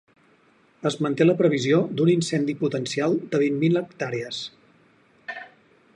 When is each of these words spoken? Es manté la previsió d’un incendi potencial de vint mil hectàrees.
Es 0.89 0.95
manté 1.05 1.27
la 1.27 1.35
previsió 1.41 1.77
d’un 1.99 2.11
incendi 2.15 2.57
potencial 2.63 3.15
de 3.35 3.43
vint 3.45 3.63
mil 3.65 3.81
hectàrees. 3.83 4.41